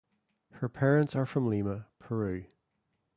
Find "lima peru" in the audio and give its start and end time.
1.47-2.45